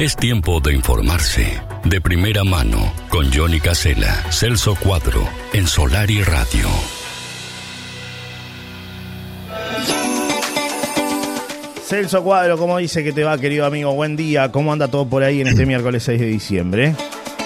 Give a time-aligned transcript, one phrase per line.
[0.00, 1.60] Es tiempo de informarse.
[1.84, 6.66] De primera mano, con Johnny Casella, Celso Cuadro, en Solar y Radio.
[11.84, 13.92] Celso Cuadro, ¿cómo dice que te va, querido amigo?
[13.92, 14.50] Buen día.
[14.50, 16.94] ¿Cómo anda todo por ahí en este miércoles 6 de diciembre?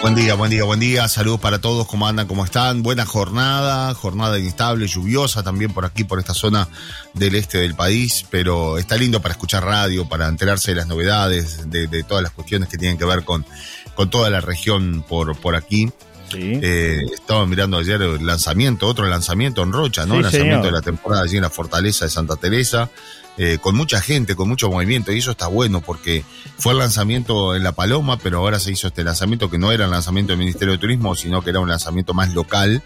[0.04, 1.08] Buen día, buen día, buen día.
[1.08, 1.86] Saludos para todos.
[1.86, 2.26] ¿Cómo andan?
[2.26, 2.82] ¿Cómo están?
[2.82, 3.94] Buena jornada.
[3.94, 6.68] Jornada inestable, lluviosa también por aquí, por esta zona
[7.14, 8.26] del este del país.
[8.30, 12.68] Pero está lindo para escuchar radio, para enterarse de las novedades, de, todas las cuestiones
[12.68, 13.46] que tienen que ver con,
[13.94, 15.90] con toda la región por, por aquí.
[16.30, 16.60] Sí.
[16.62, 20.16] Eh, estaba mirando ayer el lanzamiento, otro lanzamiento en Rocha, ¿no?
[20.16, 22.90] el lanzamiento de la temporada allí en la Fortaleza de Santa Teresa.
[23.36, 26.24] Eh, con mucha gente, con mucho movimiento, y eso está bueno porque
[26.56, 29.86] fue el lanzamiento en La Paloma, pero ahora se hizo este lanzamiento que no era
[29.86, 32.84] el lanzamiento del Ministerio de Turismo, sino que era un lanzamiento más local,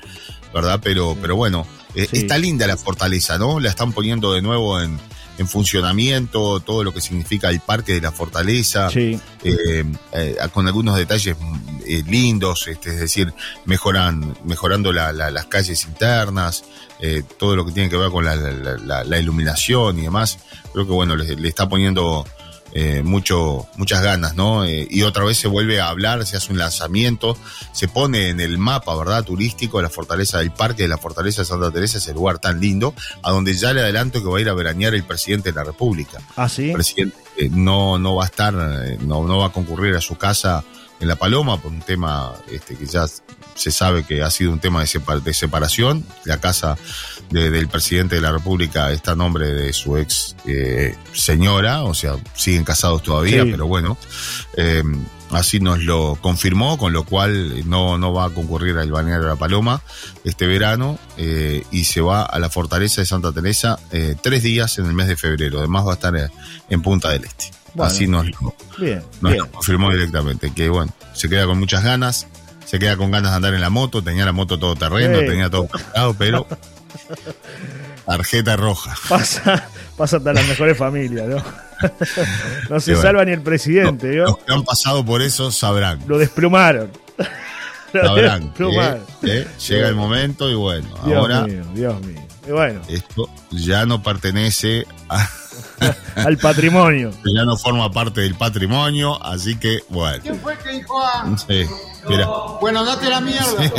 [0.55, 0.80] ¿verdad?
[0.83, 3.61] Pero, pero bueno, eh, está linda la fortaleza, ¿no?
[3.61, 4.98] La están poniendo de nuevo en,
[5.38, 10.96] en funcionamiento, todo lo que significa el parque de la fortaleza, eh, eh, con algunos
[10.96, 11.37] detalles
[11.87, 13.32] eh, lindos, este, es decir,
[13.65, 16.65] mejoran, mejorando las calles internas,
[17.38, 20.38] todo lo que tiene que ver con la, iluminación y demás.
[20.73, 22.24] Creo que bueno, le está poniendo
[22.73, 24.65] eh, mucho, muchas ganas, ¿no?
[24.65, 27.37] Eh, y otra vez se vuelve a hablar, se hace un lanzamiento,
[27.73, 29.24] se pone en el mapa, ¿verdad?
[29.24, 32.95] Turístico, la fortaleza del parque de la fortaleza de Santa Teresa, ese lugar tan lindo,
[33.23, 35.65] a donde ya le adelanto que va a ir a veranear el presidente de la
[35.65, 36.19] República.
[36.37, 36.69] Ah, sí.
[36.69, 40.19] El presidente eh, no, no va a estar, no, no va a concurrir a su
[40.19, 40.63] casa
[41.01, 43.07] en La Paloma por un tema este, que ya
[43.54, 46.04] se sabe que ha sido un tema de, separación.
[46.24, 46.79] La casa
[47.30, 52.16] del presidente de la República está a nombre de su ex eh, señora, o sea,
[52.35, 53.99] siguen casados todavía, pero bueno,
[54.57, 54.82] eh,
[55.30, 59.30] así nos lo confirmó, con lo cual no, no va a concurrir al balneario de
[59.30, 59.82] La Paloma
[60.24, 63.79] este verano eh, y se va a la fortaleza de Santa Teresa
[64.22, 65.59] tres días en el mes de febrero.
[65.59, 66.31] Además va a estar
[66.69, 67.50] en Punta del Este.
[67.78, 68.54] así nos, lo,
[69.20, 72.26] nos lo confirmó directamente, que bueno, se queda con muchas ganas
[72.69, 75.48] se queda con ganas de andar en la moto, tenía la moto todo terreno, tenía
[75.48, 76.47] todo preparado, pero
[78.06, 78.94] tarjeta roja.
[79.08, 81.42] Pasa, pasa hasta las mejores familias, ¿no?
[82.71, 84.25] no se salva ni el presidente, ¿no?
[84.25, 86.00] Los que han pasado por eso sabrán.
[86.06, 86.91] Lo desplumaron.
[87.93, 88.53] sabrán.
[89.69, 91.43] llega el momento y bueno, Dios ahora.
[91.44, 92.22] Mío, Dios mío.
[92.47, 92.81] Y bueno.
[92.89, 95.28] Esto ya no pertenece a
[96.16, 97.10] al patrimonio.
[97.34, 100.22] Ya no forma parte del patrimonio, así que bueno.
[100.22, 101.36] ¿Quién fue que dijo a...
[101.36, 101.64] Sí,
[102.08, 102.28] mira.
[102.60, 103.46] Bueno, date la mierda.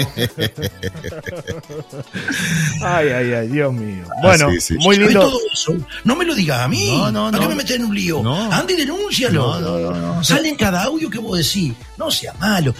[2.83, 4.05] ay, ay, ay, Dios mío.
[4.21, 5.31] Bueno, muy lindo.
[6.03, 6.95] No me lo digas a mí.
[6.97, 8.21] No, no, ¿Para qué me metes en un lío?
[8.23, 8.51] No.
[8.51, 9.59] Andy, denúncialo.
[9.59, 11.73] No, no, no, Sale en cada audio que vos decís.
[11.97, 12.73] No sea malo.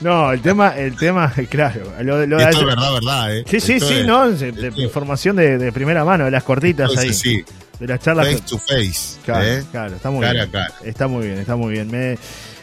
[0.00, 1.92] No, el tema, el tema, claro.
[2.02, 3.44] Lo, lo Esto es verdad, verdad, ¿eh?
[3.48, 4.28] Sí, sí, sí, no,
[4.76, 7.14] información de, de, primera mano, de las cortitas ahí.
[7.14, 7.44] Sí, sí
[7.78, 8.26] de las charlas.
[8.26, 9.18] Face to face.
[9.24, 9.64] Claro, ¿eh?
[9.70, 10.50] claro está muy bien.
[10.84, 11.90] Está muy bien, está muy bien.
[11.90, 12.18] Me,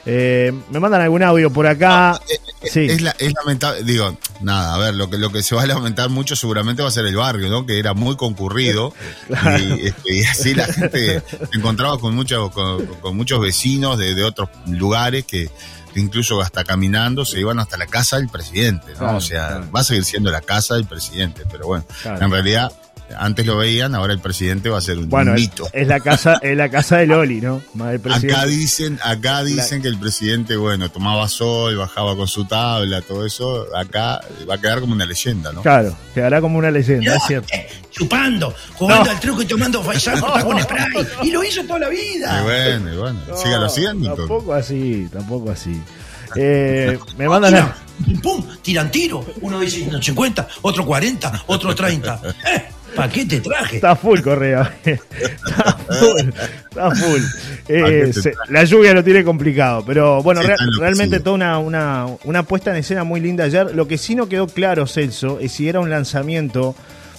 [0.05, 2.19] eh, me mandan algún audio por acá.
[2.29, 2.87] Eh, sí.
[2.89, 3.01] Es,
[3.33, 6.81] lamentable, digo, nada, a ver, lo que, lo que se va a lamentar mucho seguramente
[6.81, 7.65] va a ser el barrio, ¿no?
[7.65, 8.93] Que era muy concurrido
[9.29, 14.49] este, y, así la gente se encontraba con, muchos con, muchos vecinos de, de otros
[14.67, 15.49] lugares que
[15.95, 19.17] incluso hasta caminando se iban hasta la casa del presidente, ¿no?
[19.17, 22.71] o sea, va a seguir siendo la casa del presidente, pero bueno, en realidad
[23.17, 25.67] antes lo veían, ahora el presidente va a ser un bueno, mito.
[25.73, 27.61] Es la casa, es la casa de Loli, ¿no?
[28.09, 33.25] Acá dicen, acá dicen que el presidente, bueno, tomaba sol, bajaba con su tabla, todo
[33.25, 33.67] eso.
[33.75, 35.61] Acá va a quedar como una leyenda, ¿no?
[35.61, 37.47] Claro, quedará como una leyenda, es cierto.
[37.53, 40.87] Eh, chupando, jugando al truco y tomando faisán con spray.
[41.23, 42.39] Y lo hizo toda la vida.
[42.39, 44.15] Y bueno, y bueno, sígalo haciendo.
[44.15, 45.81] Tampoco así, tampoco así.
[46.35, 47.75] Eh, me mandan a...
[48.23, 49.25] Pum, tiran tiro.
[49.41, 52.21] Uno dice 50, otro 40, otro 30.
[52.53, 53.77] Eh, ¿Para qué te traje?
[53.77, 54.73] Está full, Correa.
[54.85, 56.29] está full.
[56.69, 57.21] Está full.
[57.67, 58.11] Eh,
[58.49, 59.83] la lluvia lo tiene complicado.
[59.85, 60.41] Pero bueno,
[60.79, 63.73] realmente toda una, una, una puesta en escena muy linda ayer.
[63.75, 66.75] Lo que sí no quedó claro, Celso, es si era un lanzamiento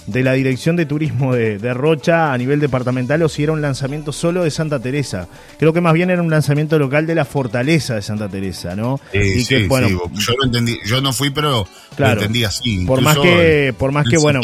[0.07, 4.11] de la Dirección de Turismo de, Rocha a nivel departamental o si era un lanzamiento
[4.11, 5.27] solo de Santa Teresa.
[5.57, 8.99] Creo que más bien era un lanzamiento local de la Fortaleza de Santa Teresa, ¿no?
[9.11, 11.67] Sí, sí, bueno, yo no entendí, yo no fui, pero
[11.97, 12.85] lo entendí así.
[12.85, 14.41] Por más que, por más que bueno.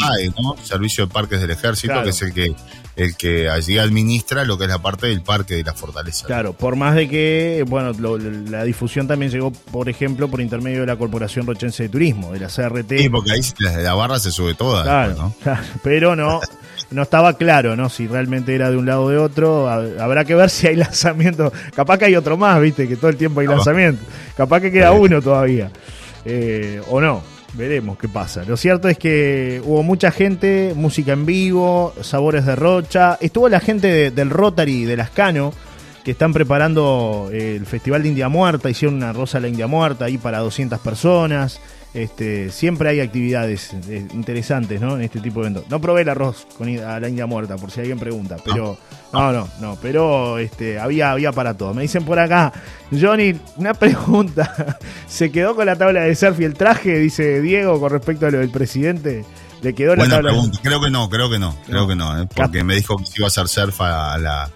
[0.62, 2.54] Servicio de Parques del Ejército, que es el que
[3.00, 6.26] el que allí administra lo que es la parte del parque de la fortaleza.
[6.26, 7.92] Claro, por más de que, bueno,
[8.48, 12.40] la difusión también llegó, por ejemplo, por intermedio de la Corporación Rochense de Turismo, de
[12.40, 12.98] la CRT.
[12.98, 13.40] Sí, porque ahí
[13.82, 14.82] la barra se sube toda.
[14.82, 16.40] Claro, claro pero no,
[16.90, 17.88] no estaba claro, ¿no?
[17.88, 19.68] Si realmente era de un lado o de otro.
[19.68, 21.52] Habrá que ver si hay lanzamiento.
[21.74, 24.04] Capaz que hay otro más, viste, que todo el tiempo hay lanzamiento.
[24.36, 25.70] Capaz que queda uno todavía.
[26.24, 27.22] Eh, o no.
[27.54, 28.44] Veremos qué pasa.
[28.44, 33.18] Lo cierto es que hubo mucha gente, música en vivo, sabores de rocha.
[33.20, 35.52] Estuvo la gente del Rotary de Lascano,
[36.04, 39.66] que están preparando eh, el Festival de India Muerta, hicieron una rosa a la India
[39.66, 41.60] Muerta ahí para 200 personas.
[41.92, 44.94] Este, siempre hay actividades eh, interesantes ¿no?
[44.94, 45.68] en este tipo de eventos.
[45.68, 48.78] No probé el arroz con a la India Muerta, por si alguien pregunta, pero
[49.12, 51.74] no, no, no, pero este, había, había para todo.
[51.74, 52.52] Me dicen por acá,
[52.92, 54.78] Johnny, una pregunta.
[55.08, 56.96] ¿Se quedó con la tabla de surf y el traje?
[56.98, 59.24] Dice Diego con respecto a lo del presidente.
[59.62, 60.30] ¿Le quedó la tabla?
[60.30, 60.58] Pregunta.
[60.62, 62.28] Creo que no, creo que no, creo que no, ¿eh?
[62.34, 64.48] porque me dijo que iba a hacer surf a la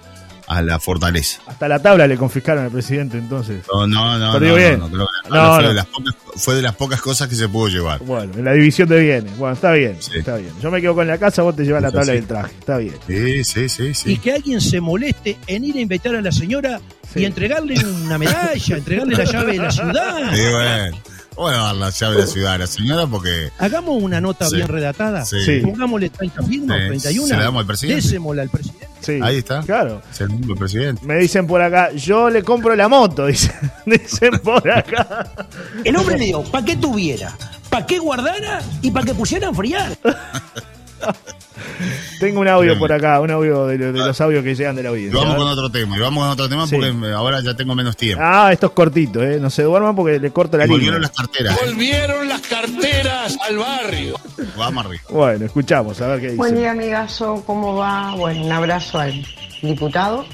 [0.47, 1.41] a la fortaleza.
[1.47, 3.63] Hasta la tabla le confiscaron al presidente entonces.
[3.73, 4.33] No, no, no.
[4.39, 4.79] no, bien.
[4.79, 4.89] no,
[5.29, 8.01] fue, De las pocas, fue, de las pocas, cosas que se pudo llevar.
[8.01, 9.37] Bueno, en la división de bienes.
[9.37, 10.53] Bueno, está bien, está bien.
[10.63, 12.55] Yo me quedo con la casa, vos te llevas la tabla del traje.
[12.59, 12.95] Está bien.
[13.07, 14.13] Sí, sí, sí, sí.
[14.13, 16.81] Y que alguien se moleste en ir a invitar a la señora
[17.15, 20.35] y entregarle una medalla, entregarle la llave de la ciudad.
[20.35, 21.14] Sí, bueno.
[21.37, 23.51] Bueno, dar la llave de la ciudad a la señora porque.
[23.59, 25.25] Hagamos una nota bien redactada.
[25.25, 25.61] Sí.
[25.63, 27.29] Pongámosle 30 firmas, 31.
[27.29, 28.03] Se la damos al presidente.
[28.03, 28.89] Désemosla al presidente.
[29.01, 29.19] Sí.
[29.23, 29.61] Ahí está.
[29.63, 30.01] Claro.
[30.11, 31.05] Es el mismo presidente.
[31.05, 33.53] Me dicen por acá, yo le compro la moto, dicen,
[33.85, 35.47] dicen por acá.
[35.85, 37.37] El hombre le dijo, ¿para qué tuviera?
[37.69, 38.63] ¿Para qué guardara?
[38.83, 39.97] Y para que pusiera a enfriar.
[42.21, 45.19] Tengo un audio por acá, un audio de, los audios que llegan de la audiencia.
[45.19, 48.23] vamos con otro tema, y vamos con otro tema porque ahora ya tengo menos tiempo.
[48.25, 49.39] Ah, esto es cortito, ¿eh?
[49.41, 50.79] No se duerman porque le corto la línea.
[50.79, 51.61] Volvieron las carteras.
[51.61, 54.21] Volvieron las carteras al barrio.
[54.57, 55.03] Vamos arriba.
[55.11, 56.37] Bueno, escuchamos, a ver qué dice.
[56.37, 58.15] Buen día, amigazo, ¿cómo va?
[58.15, 59.25] Bueno, un abrazo al
[59.63, 60.25] diputado.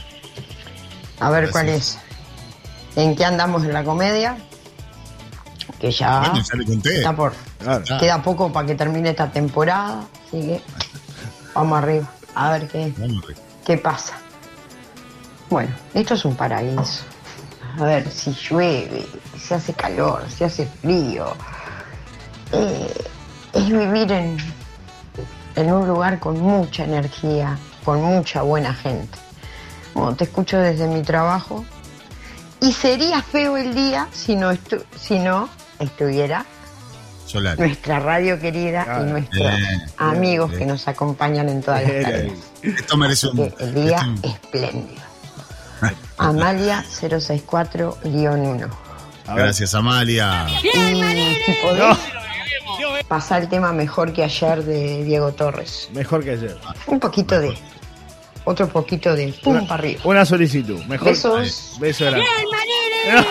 [1.18, 1.98] A ver cuál es.
[2.96, 4.36] ¿En qué andamos en la comedia?
[5.78, 6.32] Que ya,
[6.84, 7.32] está por.
[7.98, 10.60] Queda poco para que termine esta temporada, así que
[11.54, 12.92] Vamos arriba, a ver qué,
[13.64, 14.18] qué pasa.
[15.48, 17.02] Bueno, esto es un paraíso.
[17.78, 19.06] A ver, si llueve,
[19.38, 21.32] si hace calor, si hace frío.
[22.52, 23.04] Eh,
[23.52, 24.36] es vivir en,
[25.56, 29.18] en un lugar con mucha energía, con mucha buena gente.
[29.94, 31.64] Bueno, te escucho desde mi trabajo
[32.60, 34.50] y sería feo el día si no,
[34.96, 35.48] si no
[35.78, 36.46] estuviera
[37.34, 39.52] nuestra radio querida y nuestros
[39.96, 42.32] amigos que nos acompañan en todas las tareas.
[42.62, 43.52] Esto merece un.
[43.58, 45.02] El día espléndido.
[46.18, 48.68] Amalia 064-1.
[49.34, 50.46] Gracias, Amalia.
[50.62, 50.70] Y
[51.62, 51.96] podés,
[53.08, 55.88] pasar el tema mejor que ayer de Diego Torres.
[55.92, 56.56] Mejor que ayer.
[56.86, 57.56] Un poquito de.
[58.44, 60.00] Otro poquito de pum para arriba.
[60.04, 60.82] Una solicitud.
[60.84, 61.08] Mejor.
[61.08, 61.76] Besos.
[61.78, 62.14] Besos.
[62.14, 63.24] Bien,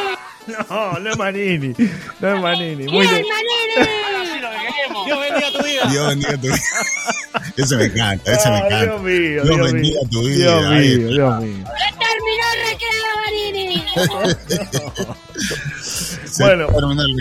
[0.70, 1.74] No, no es Manini.
[2.20, 2.84] No es Manini.
[2.86, 3.90] Muy bien, Manini.
[5.06, 5.86] Dios bendiga tu vida.
[5.90, 6.58] Dios bendiga tu vida.
[7.58, 8.84] Ese me encanta, me encanta.
[8.84, 10.60] Dios mío, Dios, Dios bendiga tu vida.
[10.60, 11.66] Dios mío, Dios mío.
[12.00, 12.46] terminó
[13.26, 13.84] Manini.
[16.40, 16.68] bueno,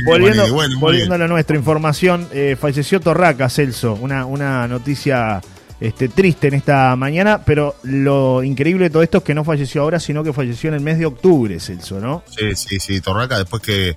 [0.07, 5.41] volviendo, bueno, volviendo a la nuestra información, eh, falleció Torraca, Celso, una, una noticia
[5.81, 9.83] este, triste en esta mañana, pero lo increíble de todo esto es que no falleció
[9.83, 12.25] ahora, sino que falleció en el mes de octubre, Celso, ¿no?
[12.37, 13.97] Sí, sí, sí, Torraca, después que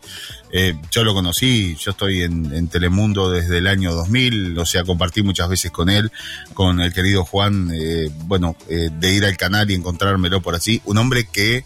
[0.51, 5.23] eh, yo lo conocí, yo estoy en, Telemundo desde el año 2000, o sea, compartí
[5.23, 6.11] muchas veces con él,
[6.53, 10.81] con el querido Juan, eh, bueno, eh, de ir al canal y encontrármelo por así,
[10.85, 11.65] un hombre que...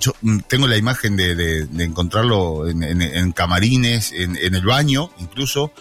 [0.00, 5.72] yo mm, tengo la imagen de, encontrarlo en, camarines, en, el baño, incluso,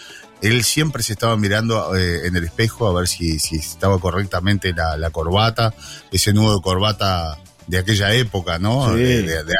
[0.41, 4.73] él siempre se estaba mirando eh, en el espejo a ver si, si estaba correctamente
[4.73, 5.73] la, la, corbata,
[6.11, 7.37] ese nudo de corbata
[7.67, 8.93] de aquella época, ¿no?
[8.93, 9.55] De, de,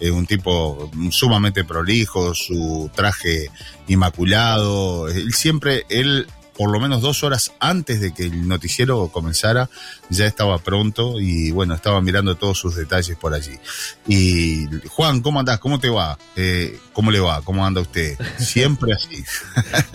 [0.00, 3.50] eh, un tipo sumamente prolijo, su traje
[3.86, 5.08] inmaculado.
[5.08, 9.68] Él siempre, él por lo menos dos horas antes de que el noticiero comenzara,
[10.08, 13.58] ya estaba pronto y bueno, estaba mirando todos sus detalles por allí.
[14.06, 15.58] Y Juan, ¿cómo andás?
[15.58, 16.18] ¿Cómo te va?
[16.36, 17.42] Eh, ¿Cómo le va?
[17.42, 18.16] ¿Cómo anda usted?
[18.38, 19.24] Siempre así.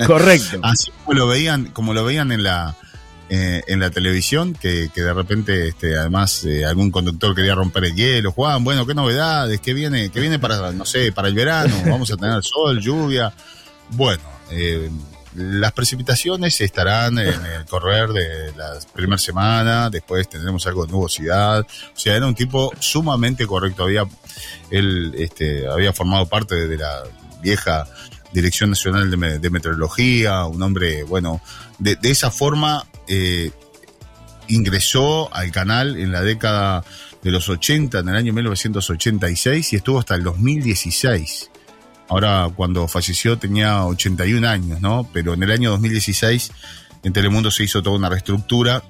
[0.05, 0.59] Correcto.
[0.63, 2.75] así como lo veían, como lo veían en la,
[3.29, 7.85] eh, en la televisión, que, que de repente, este, además, eh, algún conductor quería romper
[7.85, 8.31] el hielo.
[8.31, 9.61] Juan, bueno, ¿qué novedades?
[9.61, 11.75] ¿Qué viene, qué viene para, no sé, para el verano?
[11.85, 13.31] Vamos a tener sol, lluvia.
[13.91, 14.89] Bueno, eh,
[15.35, 21.61] las precipitaciones estarán en el correr de la primera semana, después tendremos algo de nubosidad.
[21.61, 23.83] O sea, era un tipo sumamente correcto.
[23.83, 24.05] Había,
[24.69, 27.03] él este, había formado parte de la
[27.41, 27.87] vieja
[28.31, 31.41] Dirección Nacional de, Meteorología, un hombre, bueno,
[31.79, 33.51] de, esa forma eh,
[34.47, 36.83] ingresó al canal en la década
[37.23, 41.49] de los 80, en el año 1986, y estuvo hasta el 2016.
[42.09, 45.07] Ahora, cuando falleció tenía 81 años, ¿no?
[45.13, 46.51] Pero en el año 2016
[47.03, 48.83] en Telemundo se hizo toda una reestructura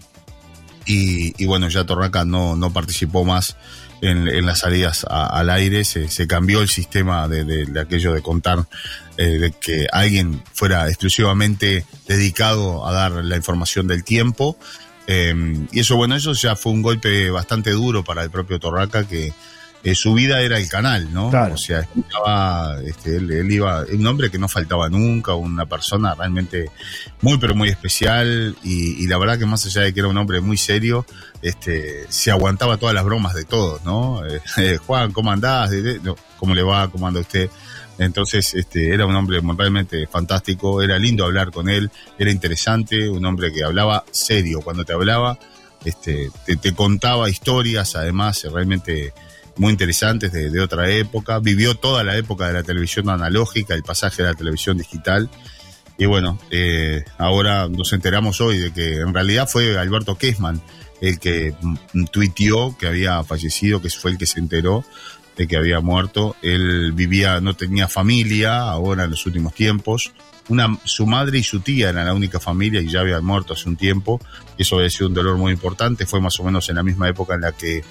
[0.85, 3.57] y, bueno, ya Torraca no, no participó más
[4.01, 8.65] en, las salidas al aire, se, cambió el sistema de, aquello de contar,
[9.17, 14.57] eh, de que alguien fuera exclusivamente dedicado a dar la información del tiempo.
[15.05, 19.07] Eh, y eso, bueno, eso ya fue un golpe bastante duro para el propio Torraca,
[19.07, 19.31] que
[19.83, 21.29] eh, su vida era el canal, ¿no?
[21.29, 21.53] Claro.
[21.53, 26.15] O sea, estaba, este, él, él iba, un hombre que no faltaba nunca, una persona
[26.15, 26.69] realmente
[27.21, 30.17] muy, pero muy especial, y, y la verdad que más allá de que era un
[30.17, 31.05] hombre muy serio,
[31.41, 34.25] este, se aguantaba todas las bromas de todos, ¿no?
[34.25, 35.71] Eh, eh, Juan, ¿cómo andás?
[36.37, 36.89] ¿Cómo le va?
[36.89, 37.49] ¿Cómo anda usted?
[37.97, 43.25] Entonces, este, era un hombre realmente fantástico, era lindo hablar con él, era interesante, un
[43.25, 45.37] hombre que hablaba serio, cuando te hablaba,
[45.83, 49.13] este, te, te contaba historias, además, realmente
[49.59, 54.23] muy interesantes de, otra época, vivió toda la época de la televisión analógica, el pasaje
[54.23, 55.29] de la televisión digital,
[55.97, 60.61] y bueno, eh, ahora nos enteramos hoy de que en realidad fue Alberto Kessman
[61.01, 64.83] el que mm, tuiteó que había fallecido, que fue el que se enteró
[65.37, 66.35] de que había muerto.
[66.41, 70.13] Él vivía, no tenía familia ahora en los últimos tiempos.
[70.49, 73.69] Una, su madre y su tía eran la única familia y ya habían muerto hace
[73.69, 74.19] un tiempo.
[74.57, 76.05] Eso había sido un dolor muy importante.
[76.05, 77.83] Fue más o menos en la misma época en la que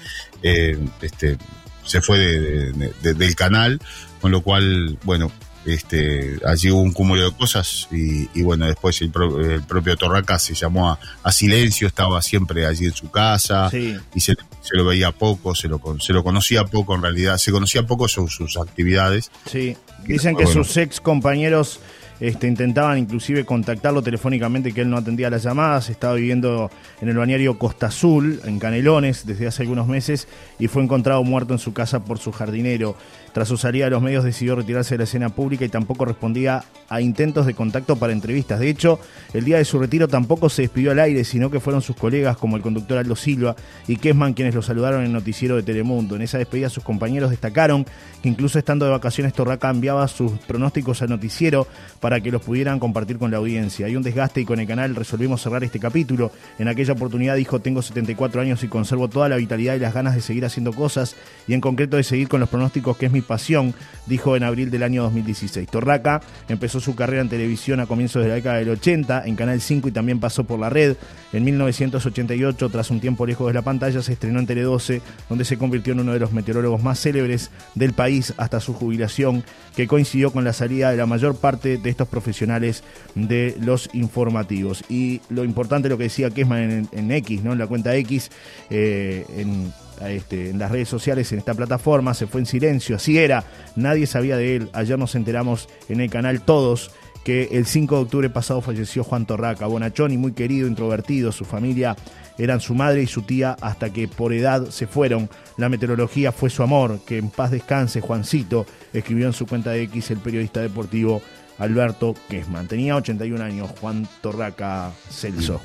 [0.43, 1.37] eh, este,
[1.85, 3.79] se fue de- de- de- del canal,
[4.21, 5.31] con lo cual, bueno,
[5.65, 9.95] este, allí hubo un cúmulo de cosas y, y bueno, después el, pro- el propio
[9.97, 13.95] Torraca se llamó a, a silencio, estaba siempre allí en su casa Sí.
[14.15, 17.51] y se, se lo veía poco, se lo, se lo conocía poco en realidad, se
[17.51, 19.31] conocía poco sus, sus actividades.
[19.51, 19.75] Sí,
[20.05, 20.63] dicen que Bueno.
[20.63, 21.79] sus ex compañeros
[22.19, 25.89] este, intentaban inclusive contactarlo telefónicamente, que él no atendía las llamadas.
[25.89, 26.69] Estaba viviendo
[27.01, 30.27] en el balneario Costa Azul, en Canelones, desde hace algunos meses
[30.59, 32.95] y fue encontrado muerto en su casa por su jardinero.
[33.33, 37.01] Tras su salida los medios decidió retirarse de la escena pública y tampoco respondía a
[37.01, 38.59] intentos de contacto para entrevistas.
[38.59, 38.99] De hecho,
[39.33, 42.37] el día de su retiro tampoco se despidió al aire, sino que fueron sus colegas
[42.37, 43.55] como el conductor Aldo Silva
[43.87, 46.15] y Kessman quienes lo saludaron en el noticiero de Telemundo.
[46.15, 47.85] En esa despedida sus compañeros destacaron
[48.21, 51.67] que incluso estando de vacaciones Torraca enviaba sus pronósticos al noticiero
[51.99, 53.85] para que los pudieran compartir con la audiencia.
[53.85, 56.31] Hay un desgaste y con el canal resolvimos cerrar este capítulo.
[56.57, 60.15] En aquella oportunidad dijo tengo 74 años y conservo toda la vitalidad y las ganas
[60.15, 61.15] de seguir haciendo cosas
[61.47, 63.73] y en concreto de seguir con los pronósticos que es mi pasión,
[64.05, 65.69] dijo en abril del año 2016.
[65.69, 69.61] Torraca empezó su carrera en televisión a comienzos de la década del 80 en Canal
[69.61, 70.97] 5 y también pasó por la red.
[71.31, 75.45] En 1988, tras un tiempo lejos de la pantalla, se estrenó en Tele 12, donde
[75.45, 79.43] se convirtió en uno de los meteorólogos más célebres del país hasta su jubilación,
[79.75, 82.83] que coincidió con la salida de la mayor parte de estos profesionales
[83.13, 84.83] de los informativos.
[84.89, 87.53] Y lo importante, lo que decía Kessman en, X, ¿no?
[87.53, 88.31] en la cuenta X,
[88.69, 89.71] eh, en,
[90.07, 93.43] este, en las redes sociales, en esta plataforma, se fue en silencio, así era,
[93.75, 94.69] nadie sabía de él.
[94.73, 96.91] Ayer nos enteramos en el canal todos
[97.23, 101.45] que el 5 de octubre pasado falleció Juan Torraca, bonachón y muy querido, introvertido, su
[101.45, 101.95] familia
[102.37, 105.29] eran su madre y su tía hasta que por edad se fueron.
[105.57, 109.83] La meteorología fue su amor, que en paz descanse Juancito, escribió en su cuenta de
[109.83, 111.21] X el periodista deportivo
[111.57, 112.67] Alberto Kessman.
[112.67, 115.59] Tenía 81 años, Juan Torraca Celso.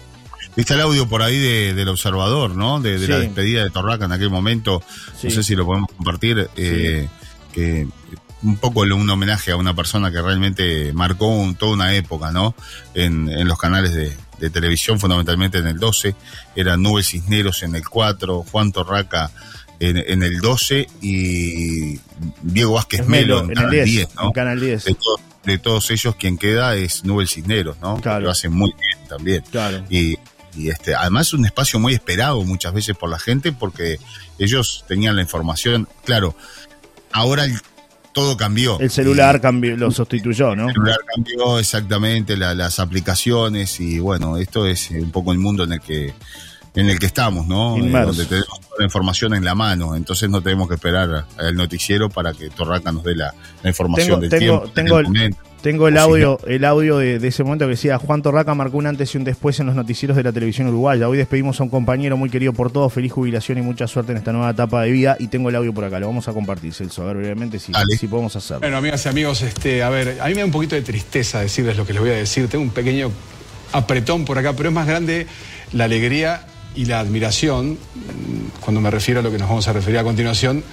[0.57, 2.81] Viste el audio por ahí de- del observador, ¿no?
[2.81, 4.83] De, de la despedida de Torraca en aquel momento.
[5.21, 5.29] Sí.
[5.29, 6.49] No sé si lo podemos compartir.
[6.57, 7.09] eh,
[7.53, 7.87] que
[8.43, 12.55] un poco un homenaje a una persona que realmente marcó un- toda una época, ¿no?
[12.95, 16.15] En, en los canales de, de televisión, fundamentalmente en el 12.
[16.55, 19.31] Era Nubel Cisneros en el 4, Juan Torraca
[19.81, 21.99] en, en el 12 y
[22.43, 24.23] Diego Vázquez Es Melo en, en el Canal 10, 10, ¿no?
[24.27, 24.85] en Canal 10.
[24.85, 27.97] De, to- de todos ellos, quien queda es Nubel Cisneros, ¿no?
[28.01, 28.25] Claro.
[28.27, 29.43] Lo hace muy bien también.
[29.51, 29.85] Claro.
[29.91, 30.17] Y,
[30.57, 33.99] y este, además un espacio muy esperado muchas veces por la gente porque
[34.39, 35.89] ellos tenían la información.
[36.05, 36.35] Claro,
[37.13, 37.61] ahora el-
[38.13, 38.79] todo cambió.
[38.79, 40.69] El celular Y cambió, lo sustituyó, ¿no?
[40.69, 45.65] el celular cambió exactamente la- las aplicaciones y bueno, esto es un poco el mundo
[45.65, 46.15] en el que
[46.75, 47.77] en el que estamos, ¿no?
[47.77, 51.55] Eh, donde tenemos toda la información en la mano, entonces no tenemos que esperar al
[51.55, 54.75] noticiero para que Torraca nos dé la, la información Tengo- del tengo- tiempo.
[54.75, 55.39] tengo del el- momento.
[55.65, 58.87] Tengo el audio, el audio de, de ese momento que decía Juan Torraca marcó un
[58.87, 61.09] antes y un después en los noticieros de la televisión uruguaya.
[61.09, 64.19] Hoy despedimos a un compañero muy querido por todos, feliz jubilación y mucha suerte en
[64.19, 65.17] esta nueva etapa de vida.
[65.19, 67.73] Y tengo el audio por acá, lo vamos a compartir, Celso, a ver brevemente si
[68.09, 68.61] podemos hacerlo.
[68.61, 71.41] Bueno, amigas y amigos, este, a ver, a mí me da un poquito de tristeza
[71.41, 72.47] decirles lo que les voy a decir.
[72.49, 73.11] Tengo un pequeño
[73.73, 75.27] apretón por acá, pero es más grande
[75.73, 77.79] la alegría y la admiración,
[78.61, 80.65] cuando me refiero a lo que nos vamos a referir a continuación,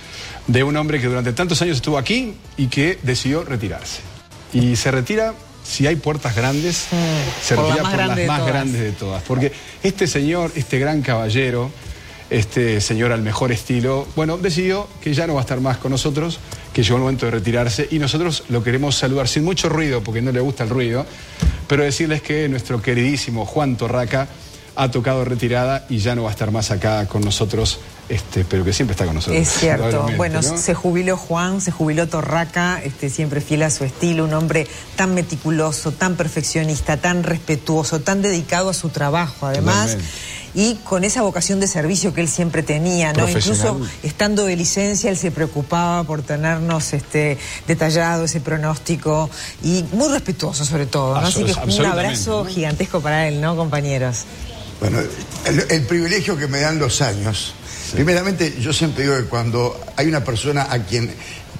[0.47, 3.99] de un hombre que durante tantos años estuvo aquí y que decidió retirarse.
[4.53, 6.87] Y se retira, si hay puertas grandes,
[7.41, 9.23] se por retira más por las grande de más grandes de todas.
[9.23, 9.51] Porque
[9.83, 11.71] este señor, este gran caballero,
[12.29, 15.91] este señor al mejor estilo, bueno, decidió que ya no va a estar más con
[15.91, 16.39] nosotros,
[16.73, 20.21] que llegó el momento de retirarse y nosotros lo queremos saludar sin mucho ruido, porque
[20.21, 21.05] no le gusta el ruido,
[21.67, 24.27] pero decirles que nuestro queridísimo Juan Torraca
[24.75, 28.63] ha tocado retirada y ya no va a estar más acá con nosotros, este, pero
[28.63, 29.41] que siempre está con nosotros.
[29.41, 30.07] Es cierto.
[30.17, 30.57] Bueno, ¿no?
[30.57, 35.13] se jubiló Juan, se jubiló Torraca, este, siempre fiel a su estilo, un hombre tan
[35.13, 39.91] meticuloso, tan perfeccionista, tan respetuoso, tan dedicado a su trabajo, además.
[39.91, 40.11] Totalmente.
[40.53, 43.27] y con esa vocación de servicio que él siempre tenía, ¿no?
[43.27, 47.37] Incluso estando de licencia, él se preocupaba por tenernos este,
[47.67, 49.29] detallado ese pronóstico
[49.63, 51.27] y muy respetuoso sobre todo, ¿no?
[51.27, 54.25] Así que un abrazo gigantesco para él, ¿no, compañeros?
[54.81, 54.99] Bueno,
[55.45, 57.53] el, privilegio que me dan los años.
[57.93, 61.13] Primeramente, yo siempre digo que cuando hay una persona a quien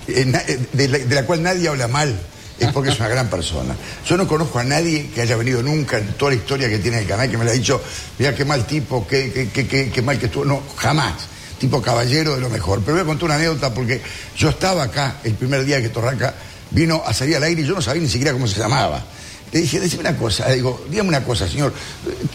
[0.07, 2.19] eh, de la cual nadie habla mal,
[2.57, 3.75] es porque es una gran persona.
[4.07, 6.97] Yo no conozco a nadie que haya venido nunca en toda la historia que tiene
[6.97, 7.79] el canal que me le ha dicho,
[8.17, 10.43] mira qué mal tipo, qué, qué, mal que estuvo.
[10.43, 11.27] No, jamás.
[11.59, 12.81] Tipo caballero de lo mejor.
[12.81, 14.01] Pero voy a contar una anécdota porque
[14.35, 16.33] yo estaba acá el primer día que Torraca
[16.71, 19.03] vino a salir al aire y yo no sabía ni siquiera cómo se llamaba.
[19.51, 21.73] Le dije, decime una cosa, le digo, dígame una cosa, señor,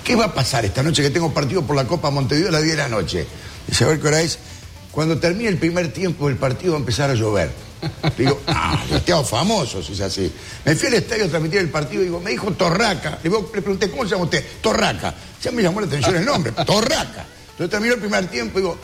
[0.05, 2.63] ¿qué va a pasar esta noche que tengo partido por la Copa Montevideo a las
[2.63, 3.27] 10 de la noche?
[3.67, 4.39] Dice, a ver qué hora es.
[4.93, 7.51] Cuando termine el primer tiempo del partido va a empezar a llover.
[8.17, 10.33] Digo, ah, te famoso si es así.
[10.65, 13.19] Me fui al estadio a transmitir el partido y digo, me dijo Torraca.
[13.23, 14.45] Le, pregunté, ¿cómo se llama usted?
[14.61, 15.15] Torraca.
[15.43, 17.27] Ya me llamó la atención el nombre, Torraca.
[17.51, 18.79] Entonces terminó el primer tiempo y digo,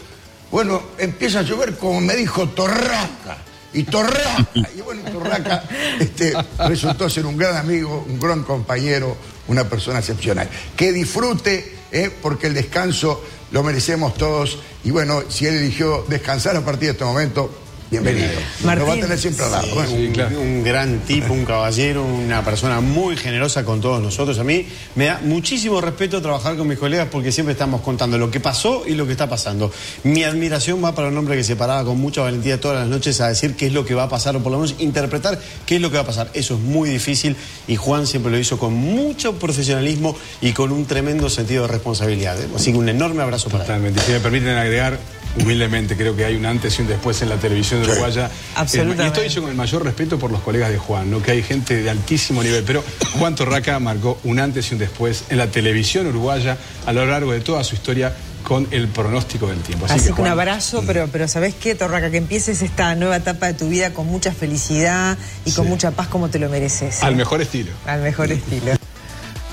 [0.51, 3.39] bueno, empieza a llover como me dijo Torraca.
[3.73, 4.49] Y Torraca.
[4.77, 5.65] Y bueno, Torraca
[5.99, 6.35] este,
[6.67, 9.17] resultó ser un gran amigo, un gran compañero,
[9.49, 10.49] una persona excepcional.
[10.77, 14.59] Que disfrute, eh, porque el descanso lo merecemos todos.
[14.85, 17.62] Y bueno, si él eligió descansar a partir de este momento,
[17.93, 18.31] Bienvenido.
[18.65, 18.89] Martín.
[18.89, 19.67] va a tener siempre al lado.
[20.41, 24.39] un, gran tipo, un caballero, una persona muy generosa con todos nosotros.
[24.39, 28.31] A mí me da muchísimo respeto trabajar con mis colegas porque siempre estamos contando lo
[28.31, 29.71] que pasó y lo que está pasando.
[30.05, 33.21] Mi admiración va para un hombre que se paraba con mucha valentía todas las noches
[33.21, 35.77] a decir qué es lo que va a pasar o por lo menos interpretar qué
[35.77, 36.31] es lo que va a pasar.
[36.33, 37.37] Eso es muy difícil
[37.69, 42.39] y Juan siempre lo hizo con mucho profesionalismo y con un tremendo sentido de responsabilidad.
[42.57, 44.01] Así que un enorme abrazo para Totalmente.
[44.01, 44.99] Si me permiten agregar
[45.41, 48.31] humildemente creo que hay un antes y un después en la televisión uruguaya.
[48.55, 49.05] Absolutamente.
[49.05, 51.23] y estoy dicho con el mayor respeto por los colegas de Juan, ¿no?
[51.23, 52.85] que hay gente de altísimo nivel, pero
[53.19, 57.33] Juan Torraca marcó un antes y un después en la televisión uruguaya a lo largo
[57.33, 59.87] de toda su historia con el pronóstico del tiempo.
[59.89, 62.11] Así, que, un abrazo, pero, pero ¿sabés qué, Torraca?
[62.11, 66.09] Que empieces esta nueva etapa de tu vida con mucha felicidad y con mucha paz
[66.09, 67.03] como te lo mereces.
[67.03, 67.71] Al mejor estilo.
[67.87, 68.73] Al mejor estilo.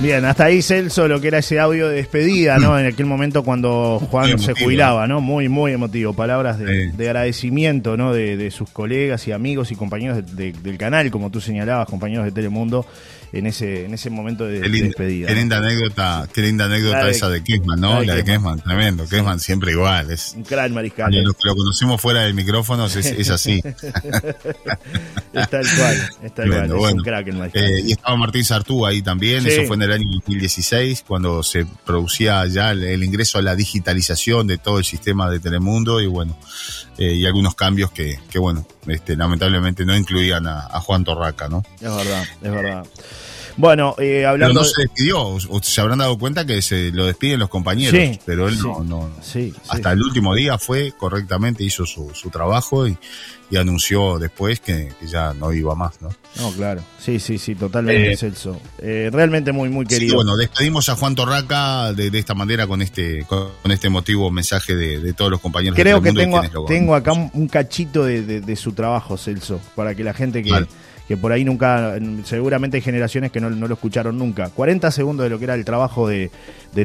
[0.01, 2.79] Bien, hasta ahí Celso, lo que era ese audio de despedida, ¿no?
[2.79, 5.19] En aquel momento cuando Juan se jubilaba, ¿no?
[5.19, 6.13] Muy, muy emotivo.
[6.13, 8.13] Palabras de, agradecimiento, ¿no?
[8.13, 12.85] De, sus colegas y amigos y compañeros del canal, como tú señalabas, compañeros de Telemundo
[13.31, 15.27] en ese, en ese momento de, despedida.
[15.27, 18.01] Qué linda anécdota, qué linda anécdota esa de Kessman, ¿no?
[18.01, 19.07] La de, Kessman, tremendo.
[19.07, 20.11] Kessman siempre igual.
[20.11, 21.13] Es, un gran mariscal.
[21.13, 23.61] Lo, lo conocemos fuera del micrófono es, es así.
[25.33, 26.65] está igual, está igual.
[26.65, 27.63] es un crack el mariscal.
[27.63, 31.65] Eh, y estaba Martín Sartú ahí también, eso fue en el año 2016, cuando se
[31.85, 36.37] producía ya el, ingreso a la digitalización de todo el sistema de Telemundo y bueno,
[36.97, 41.47] eh, y algunos cambios que, que bueno, este, lamentablemente no incluían a, a Juan Torraca,
[41.49, 41.63] ¿no?
[41.81, 42.85] Es verdad, es verdad.
[43.59, 44.61] Bueno, eh, hablando.
[44.61, 48.47] Pero no se despidió, se habrán dado cuenta que se lo despiden los compañeros, pero
[48.47, 48.85] él no.
[48.85, 49.11] no
[49.67, 52.97] hasta el último día fue correctamente, hizo su, su trabajo y,
[53.51, 56.07] y, anunció después que, ya no iba más, ¿no?
[56.37, 56.81] No, claro.
[56.99, 58.61] Sí, sí, sí, totalmente, eh, Celso.
[58.77, 60.15] Eh, realmente muy, muy querido.
[60.15, 65.11] bueno, despedimos a Juan Torraca de, esta manera con este con este emotivo mensaje de,
[65.11, 65.75] todos los compañeros.
[65.77, 70.43] Creo que tengo, tengo acá un, cachito de, su trabajo, Celso, para que la gente
[70.43, 70.65] que
[71.09, 74.51] que por ahí nunca, seguramente hay generaciones que no, lo escucharon nunca.
[74.51, 76.29] 40 segundos de lo que era el trabajo de,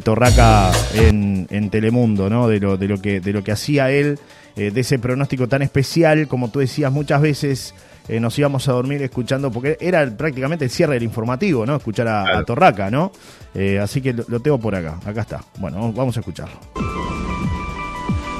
[0.02, 2.48] Torraca en, Telemundo, ¿no?
[2.48, 4.18] De lo, de lo, que, de lo que hacía él,
[4.56, 7.74] eh, de ese pronóstico tan especial, como tú decías muchas veces.
[8.08, 11.76] Eh, nos íbamos a dormir escuchando, porque era prácticamente el cierre del informativo, ¿no?
[11.76, 13.12] Escuchar a, Torraca, ¿no?
[13.54, 15.44] Eh, así que lo, lo tengo por acá, acá está.
[15.58, 16.58] Bueno, vamos a escucharlo.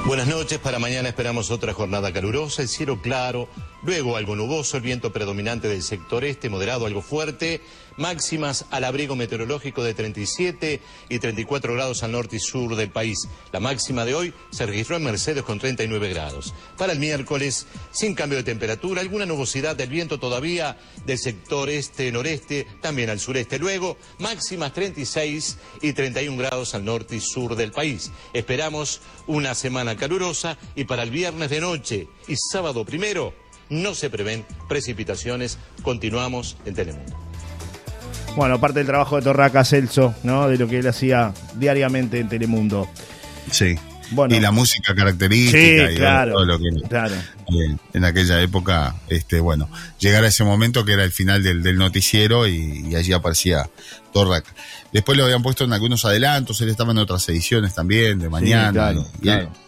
[0.05, 3.49] Buenas noches, para mañana esperamos otra jornada calurosa, el cielo claro,
[3.85, 7.61] luego algo nuboso, el viento predominante del sector este, moderado, algo fuerte,
[7.97, 13.27] máximas al abrigo meteorológico de 37 y 34 grados al norte y sur del país.
[13.51, 16.53] La máxima de hoy se registró en Mercedes con 39 grados.
[16.77, 22.67] Para el miércoles, sin cambio de temperatura, alguna nubosidad del viento todavía del sector este-noreste,
[22.81, 23.59] también al sureste.
[23.59, 28.11] Luego, máximas 36 y 31 grados al norte y sur del país.
[28.33, 34.09] Esperamos una semana calurosa y para el viernes de noche y sábado primero no se
[34.09, 35.57] prevén precipitaciones.
[35.81, 37.17] Continuamos en Telemundo.
[38.35, 40.49] Bueno, parte del trabajo de Torraca Celso, ¿no?
[40.49, 42.87] De lo que él hacía diariamente en Telemundo.
[43.49, 43.75] Sí.
[44.29, 47.15] Y la música característica y claro, todo lo que claro.
[47.93, 52.47] en aquella época, este, bueno, llegar a ese momento que era el final del, noticiero
[52.47, 53.69] y, allí aparecía
[54.13, 54.45] Torrac.
[54.93, 58.93] Después lo habían puesto en algunos adelantos, él estaba en otras ediciones también, de mañana.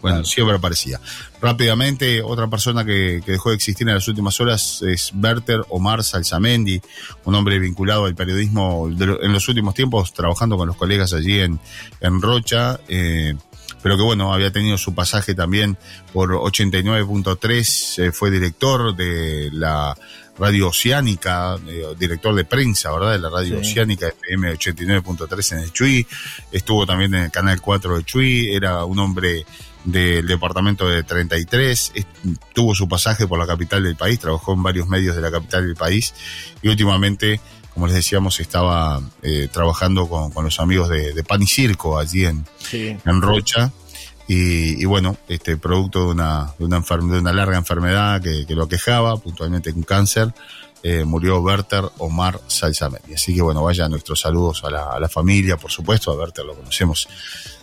[0.00, 1.00] bueno, siempre aparecía.
[1.40, 6.80] Rápidamente, otra persona que, dejó de existir en las últimas horas es Berter Omar Salzamendi,
[7.24, 11.60] un hombre vinculado al periodismo en los últimos tiempos, trabajando con los colegas allí en,
[12.00, 12.80] en Rocha.
[12.88, 13.34] Eh,
[13.82, 15.76] pero que bueno, había tenido su pasaje también
[16.12, 19.96] por 89.3, eh, fue director de la
[20.38, 23.12] Radio Oceánica, eh, director de prensa, ¿verdad?
[23.12, 26.06] De la Radio Oceánica FM 89.3 en el Chuy,
[26.52, 29.44] estuvo también en el Canal 4 de Chuy, era un hombre
[29.84, 31.92] del departamento de 33,
[32.52, 35.66] tuvo su pasaje por la capital del país, trabajó en varios medios de la capital
[35.66, 36.14] del país
[36.62, 37.40] y últimamente,
[37.78, 42.44] como les decíamos, estaba eh, trabajando con, los amigos de, Pan y Circo allí en,
[42.72, 43.70] en Rocha.
[44.26, 48.64] Y, bueno, este producto de una, de una, de una larga enfermedad que, que, lo
[48.64, 50.34] aquejaba, puntualmente un cáncer,
[50.82, 53.14] eh, murió Werther Omar Salzamendi.
[53.14, 56.44] Así que bueno, vaya nuestros saludos a la, a la familia, por supuesto, a Werther
[56.44, 57.08] lo conocemos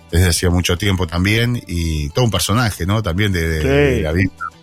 [0.10, 3.04] desde hacía mucho tiempo también, y todo un personaje, ¿no?
[3.04, 4.14] También de, la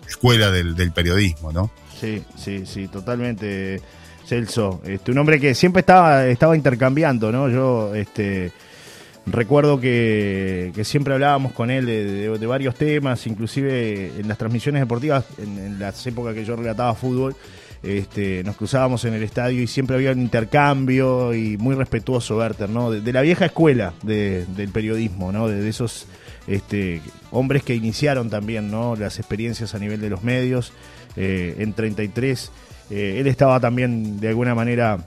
[0.07, 1.69] escuela del, del, periodismo, ¿no?
[2.01, 3.81] Sí, sí, sí, totalmente,
[4.25, 4.81] Celso.
[4.85, 7.49] Este, un hombre que siempre estaba, estaba intercambiando, ¿no?
[7.49, 8.51] Yo, este
[9.25, 15.79] Recuerdo que, siempre hablábamos con él de, varios temas, inclusive en las transmisiones deportivas, en,
[15.79, 17.33] las épocas que yo relataba fútbol,
[17.83, 22.69] este, nos cruzábamos en el estadio y siempre había un intercambio y muy respetuoso Werther,
[22.69, 22.91] ¿no?
[22.91, 25.47] De, la vieja escuela del periodismo, ¿no?
[25.47, 26.05] De, esos
[26.47, 28.97] este, hombres que iniciaron también, ¿no?
[28.97, 30.73] Las experiencias a nivel de los medios.
[31.15, 32.51] Eh, en 33,
[32.89, 34.99] eh, él estaba también de alguna manera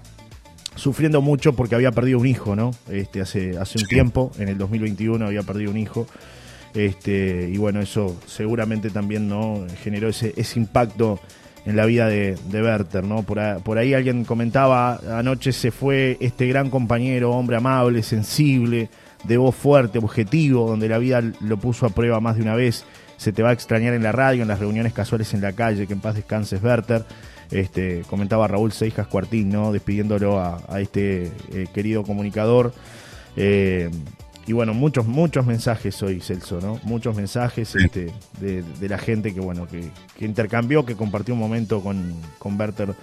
[0.77, 2.71] sufriendo mucho porque había perdido un hijo, ¿no?
[2.91, 6.07] Este, hace, hace un tiempo, en el 2021 había perdido un hijo.
[6.75, 11.19] Este, y bueno, eso seguramente también no generó ese, ese impacto
[11.65, 13.23] en la vida de, de Werther, ¿no?
[13.23, 18.91] Por, por, ahí alguien comentaba, anoche se fue este gran compañero, hombre amable, sensible,
[19.25, 22.85] de voz fuerte, objetivo, donde la vida lo puso a prueba más de una vez.
[23.17, 25.87] Se te va a extrañar en la radio, en las reuniones casuales en la calle,
[25.87, 27.05] que en paz descanses Werther.
[27.51, 29.73] Este, comentaba Raúl Seijas Cuartín, ¿no?
[29.73, 32.73] despidiéndolo a, este eh, querido comunicador.
[33.37, 33.91] Eh,
[34.47, 36.79] y bueno, muchos, muchos mensajes hoy, Celso, ¿no?
[36.85, 39.91] Muchos mensajes este, de, la gente que, bueno, que,
[40.25, 42.95] intercambió, que compartió un momento con, con Berter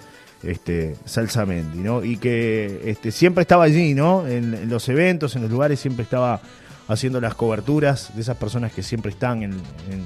[0.42, 2.02] este, Salsamendi, ¿no?
[2.02, 4.26] Y que este, siempre estaba allí, ¿no?
[4.26, 6.40] En, los eventos, en los lugares, siempre estaba
[6.88, 9.52] haciendo las coberturas de esas personas que siempre están en,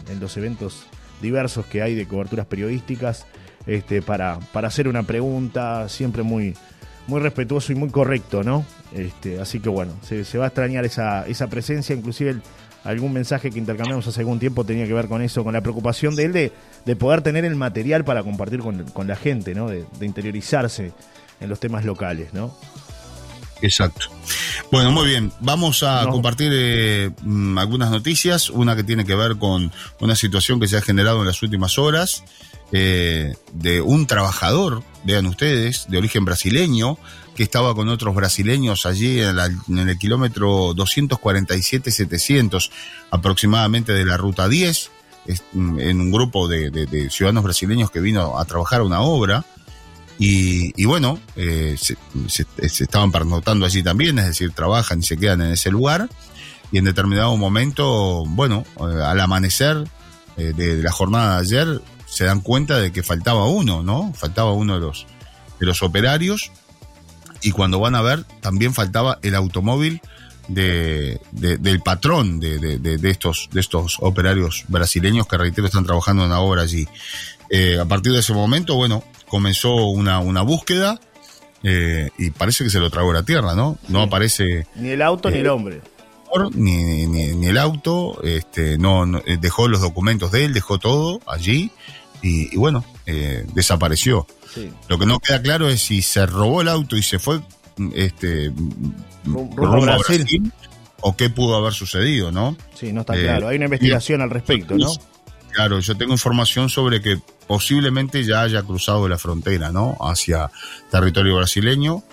[0.10, 0.88] en los eventos
[1.22, 3.28] diversos que hay de coberturas periodísticas
[3.68, 6.56] este, para, para hacer una pregunta, siempre muy,
[7.08, 8.66] muy respetuoso y muy correcto, ¿no?
[8.94, 12.38] Este, así que bueno, se, va a extrañar esa, esa presencia, inclusive
[12.84, 16.16] algún mensaje que intercambiamos hace algún tiempo tenía que ver con eso, con la preocupación
[16.16, 16.52] de él
[16.86, 19.68] de, poder tener el material para compartir con, la gente, ¿no?
[19.68, 20.94] De, interiorizarse
[21.42, 22.56] en los temas locales, ¿no?
[23.62, 24.08] Exacto.
[24.72, 25.32] Bueno, muy bien.
[25.40, 28.52] Vamos a compartir eh, mm, algunas noticias.
[28.52, 31.80] Una que tiene que ver con una situación que se ha generado en las últimas
[31.80, 32.24] horas
[32.74, 36.98] eh, de un trabajador, vean ustedes, de origen brasileño,
[37.34, 39.38] que estaba con otros brasileños allí en,
[39.78, 42.70] el kilómetro 247-700
[43.12, 44.92] aproximadamente de la ruta 10,
[45.54, 49.46] mm, en un grupo de, ciudadanos brasileños que vino a trabajar una obra.
[50.20, 51.96] Y, bueno, eh, se,
[52.58, 56.10] estaban pernotando allí también, es decir, trabajan y se quedan en ese lugar.
[56.72, 59.88] Y en determinado momento, bueno, eh, al amanecer
[60.36, 61.82] de la jornada de ayer,
[62.18, 64.12] se dan cuenta de que faltaba uno, ¿no?
[64.16, 65.06] Faltaba uno de los,
[65.60, 66.52] de los operarios
[67.44, 70.02] y cuando van a ver también faltaba el automóvil
[70.48, 76.32] de, del patrón de, de, estos, de estos operarios brasileños que reitero están trabajando en
[76.32, 76.88] la obra allí.
[77.52, 81.00] Eh, a partir de ese momento, bueno, comenzó una, una búsqueda
[81.62, 83.78] eh, y parece que se lo tragó la tierra, ¿no?
[83.90, 84.66] No aparece...
[84.74, 85.82] Ni el auto ni el eh, hombre
[86.54, 89.06] ni, ni, el auto, este, no,
[89.40, 91.72] dejó los documentos de él, dejó todo allí
[92.22, 94.28] y, bueno, eh, desapareció.
[94.88, 97.42] Lo que no queda claro es si se robó el auto y se fue
[97.94, 98.52] este,
[99.24, 100.52] rumbo a Brasil.
[101.02, 102.58] o qué pudo haber sucedido, ¿no?
[102.74, 103.50] Sí, no está claro.
[103.50, 104.92] Hay una investigación al respecto, ¿no?
[105.52, 109.98] Claro, yo tengo información sobre que posiblemente ya haya cruzado la frontera, ¿no?
[110.02, 110.52] Hacia
[110.92, 112.04] territorio brasileño.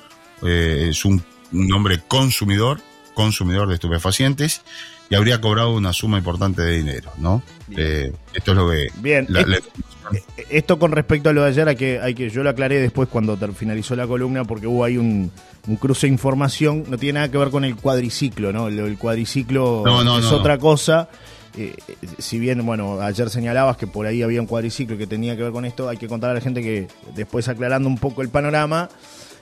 [0.43, 2.81] Eh, es un, un hombre consumidor
[3.15, 4.63] consumidor de estupefacientes
[5.11, 7.43] y habría cobrado una suma importante de dinero, ¿no?
[7.77, 8.89] Eh, esto es lo que...
[8.97, 9.27] Bien,
[10.51, 13.09] esto, con respecto a lo de ayer, hay que, hay que, yo lo aclaré después
[13.09, 15.31] cuando finalizó la columna porque hubo ahí un,
[15.81, 18.69] cruce de información, no tiene nada que ver con el cuadriciclo, ¿no?
[18.69, 19.85] El, cuadriciclo
[20.19, 21.09] es otra cosa.
[21.57, 21.75] eh,
[22.19, 25.53] si bien, bueno, ayer señalabas que por ahí había un cuadriciclo que tenía que ver
[25.53, 28.89] con esto, hay que contar a la gente que después aclarando un poco el panorama,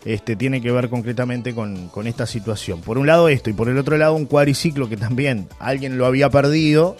[0.04, 2.80] este, tiene que ver concretamente con, con esta situación.
[2.80, 6.06] Por un lado esto y por el otro lado un cuadriciclo que también alguien lo
[6.06, 6.96] había perdido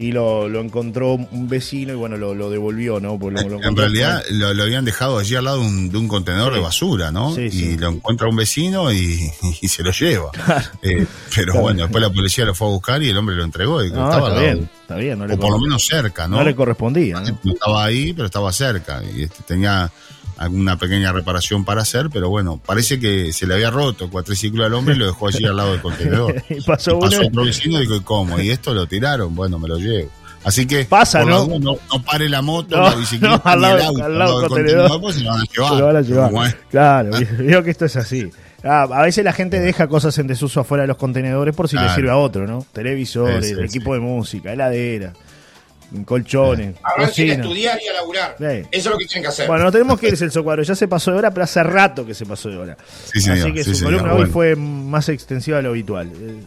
[0.00, 3.18] y lo, lo, encontró un vecino y bueno, lo, lo devolvió, ¿no?
[3.20, 7.10] en realidad lo, habían dejado allí al lado de un, de un contenedor de basura,
[7.10, 7.36] ¿no?
[7.36, 9.28] y lo encuentra un vecino y,
[9.60, 10.30] y se lo lleva.
[10.82, 13.82] Eh, pero bueno, después la policía lo fue a buscar y el hombre lo entregó.
[13.82, 16.36] Y estaba está, bien, está bien, o por lo menos cerca, ¿no?
[16.36, 17.20] No le correspondía.
[17.20, 17.52] ¿no?
[17.52, 19.02] Estaba ahí, pero estaba cerca.
[19.02, 19.90] Y este, tenía
[20.38, 24.64] alguna pequeña reparación para hacer, pero bueno, parece que se le había roto el cuatriciclo
[24.64, 26.42] al hombre y lo dejó allí al lado del contenedor.
[26.48, 28.40] y pasó, otro vecino y dijo, ¿cómo?
[28.40, 29.34] ¿Y esto lo tiraron?
[29.34, 30.08] Bueno, me lo llevo.
[30.44, 31.46] Así que pasa, ¿no?
[31.58, 31.76] ¿no?
[32.06, 35.30] pare la moto, la bicicleta, al lado, el al lado del contenedor, pues se lo
[35.30, 35.70] van a llevar.
[35.70, 36.56] Se lo van a llevar.
[36.70, 38.30] Claro, veo que esto es así.
[38.62, 41.76] Ah, a veces la gente deja cosas en desuso afuera de los contenedores por si
[41.76, 42.64] le sirve a otro, ¿no?
[42.72, 45.12] Televisores, equipo de música, heladera
[46.04, 46.76] colchones.
[46.82, 48.36] Ahora que estudiar y a laburar.
[48.38, 49.46] Eso es lo que tienen que hacer.
[49.46, 50.62] Bueno, no tenemos que ir, Celso Cuadro.
[50.62, 52.76] Ya se pasó de hora, pero hace rato que se pasó de hora.
[53.14, 56.10] Así que su columna hoy fue más extensiva de lo habitual.
[56.14, 56.42] Eh,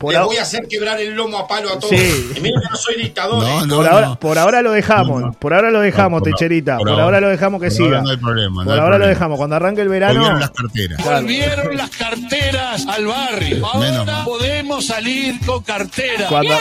[0.00, 1.90] por Le voy a hacer quebrar el lomo a palo a todos.
[1.90, 2.32] Sí.
[2.34, 3.44] Y mira que no soy dictador.
[3.44, 3.68] ¿eh?
[3.68, 5.36] por, ahora, por, ahora, lo dejamos.
[5.36, 6.78] Por ahora lo dejamos, Techerita.
[6.78, 8.00] Por, ahora, lo dejamos que siga.
[8.00, 8.64] no hay problema.
[8.64, 9.36] por ahora lo dejamos.
[9.36, 10.20] Cuando arranque el verano.
[10.20, 11.04] Volvieron las carteras.
[11.04, 13.66] Volvieron las carteras al barrio.
[13.66, 16.28] Ahora podemos salir con cartera.
[16.30, 16.54] Cuando,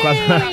[0.00, 0.50] cuando,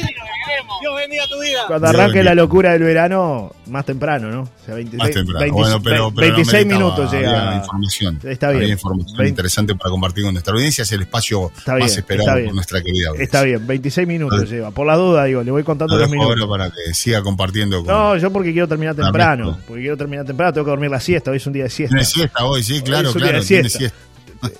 [0.81, 1.63] Dios bendiga tu vida.
[1.67, 4.41] Cuando arranque la locura del verano, más temprano, ¿no?
[4.41, 5.53] O sea, 26, más temprano.
[5.53, 7.55] bueno, pero, 26 minutos llega.
[7.57, 8.19] información.
[8.23, 8.63] Está bien.
[8.63, 10.83] Había información interesante para compartir con nuestra audiencia.
[10.83, 13.23] Es el espacio más esperado por nuestra querida audiencia.
[13.23, 14.71] Está bien, 26 minutos lleva.
[14.71, 16.47] Por la duda, digo, le voy contando los minutos.
[16.47, 19.57] para que siga compartiendo con No, yo porque quiero terminar temprano.
[19.67, 21.31] Porque quiero terminar temprano, tengo que dormir la siesta.
[21.31, 21.95] Hoy es un día de siesta.
[21.95, 23.41] Tiene siesta hoy, sí, claro, claro.
[23.43, 23.95] Tiene siesta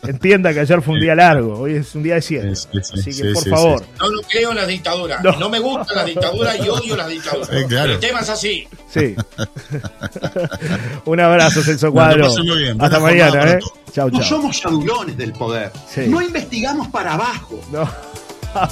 [0.08, 2.70] entienda que ayer fue un día largo, hoy es un día de siesta.
[2.80, 3.86] Así que, por favor.
[4.00, 5.24] No lo creo en las dictaduras.
[5.24, 5.50] No.
[5.50, 7.50] me gustan las dictaduras y odio las dictaduras.
[7.50, 8.68] El tema es así.
[8.92, 9.16] Sí.
[11.06, 12.28] un abrazo, Celso Cuadro.
[12.80, 13.60] Hasta mañana, ¿eh?
[13.94, 14.20] Chau, chau.
[14.20, 15.72] No somos chadulones del poder.
[16.08, 17.60] No investigamos para abajo.
[17.72, 17.90] No.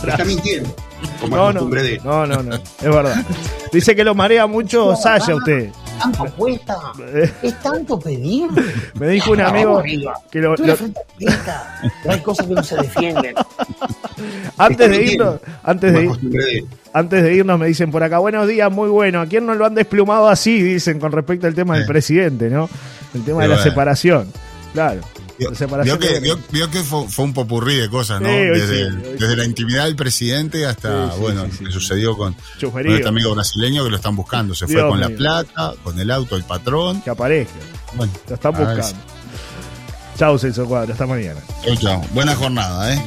[0.07, 0.73] Está mintiendo.
[1.19, 3.25] Como no, no, no, no, no, es verdad.
[3.71, 5.69] Dice que lo marea mucho Saya usted.
[6.03, 6.77] ¿Tanto cuesta?
[7.41, 8.49] ¿Es tanto pedir?
[8.95, 9.81] Me dijo un amigo
[10.29, 10.75] que lo, lo...
[12.09, 13.35] hay cosas que no se defienden.
[14.57, 18.89] Antes de irnos, antes de, antes de irnos me dicen por acá, buenos días, muy
[18.89, 19.21] bueno.
[19.21, 20.61] ¿A quién no lo han desplumado así?
[20.61, 22.69] Dicen con respecto al tema del presidente, ¿no?
[23.13, 24.27] El tema de la separación.
[24.73, 25.01] Claro.
[25.37, 26.19] Vio, que,
[26.51, 28.29] vio, que fue, un popurrí de cosas, ¿no?
[28.29, 32.35] desde, desde, la intimidad del presidente hasta, bueno, lo que sucedió con,
[32.71, 34.53] con, este amigo brasileño que lo están buscando.
[34.53, 37.01] Se fue con la plata, con el auto, el patrón.
[37.01, 37.53] Que aparezca.
[37.95, 39.03] Bueno, lo están buscando.
[40.17, 40.93] Chau, Celso Cuadro.
[40.93, 41.39] Hasta mañana.
[41.65, 42.01] Chau, chau.
[42.11, 43.01] Buena jornada, ¿eh?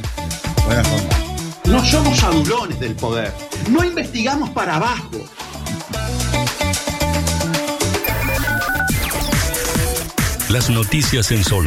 [0.65, 1.17] Buena jornada.
[1.65, 3.33] No somos adulones del poder.
[3.69, 5.11] No investigamos para abajo.
[10.49, 11.65] Las noticias en Solar.